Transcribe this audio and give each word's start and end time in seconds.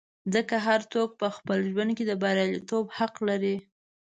ځکه 0.33 0.55
هر 0.67 0.81
څوک 0.93 1.09
په 1.21 1.27
خپل 1.35 1.57
ژوند 1.71 1.91
کې 1.97 2.03
د 2.07 2.11
بریالیتوب 2.21 2.85
حق 2.97 3.13
لري. 3.29 3.55